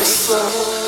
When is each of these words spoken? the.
the. 0.00 0.83